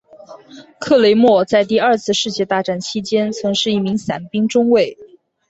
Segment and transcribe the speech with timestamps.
[0.79, 4.97] 克雷默在第二次世界大战期间曾是一名伞兵中尉。